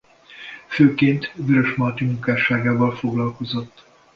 [0.67, 3.85] Főként Vörösmarty munkásságával foglalkozott.